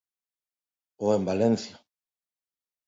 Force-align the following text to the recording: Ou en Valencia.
Ou 1.03 1.07
en 1.15 1.23
Valencia. 1.29 1.75